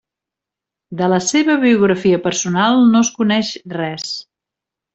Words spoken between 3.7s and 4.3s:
res.